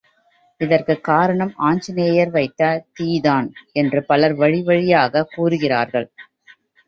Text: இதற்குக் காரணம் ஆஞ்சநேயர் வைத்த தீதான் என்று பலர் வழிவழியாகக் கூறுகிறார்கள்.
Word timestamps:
இதற்குக் 0.57 1.03
காரணம் 1.03 1.53
ஆஞ்சநேயர் 1.55 2.29
வைத்த 2.29 2.85
தீதான் 2.99 3.49
என்று 3.71 4.03
பலர் 4.03 4.37
வழிவழியாகக் 4.37 5.31
கூறுகிறார்கள். 5.35 6.11